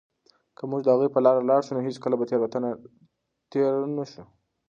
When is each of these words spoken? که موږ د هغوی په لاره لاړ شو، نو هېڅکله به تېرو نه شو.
که 0.57 0.63
موږ 0.69 0.81
د 0.83 0.87
هغوی 0.93 1.09
په 1.13 1.19
لاره 1.25 1.41
لاړ 1.49 1.61
شو، 1.65 1.73
نو 1.75 1.85
هېڅکله 1.87 2.15
به 2.19 2.25
تېرو 3.51 3.79
نه 3.97 4.05
شو. 4.11 4.23